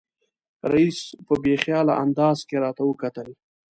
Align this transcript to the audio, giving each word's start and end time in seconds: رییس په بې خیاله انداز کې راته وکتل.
رییس 0.71 0.99
په 1.25 1.33
بې 1.43 1.55
خیاله 1.63 1.93
انداز 2.03 2.37
کې 2.47 2.55
راته 2.63 2.83
وکتل. 2.85 3.29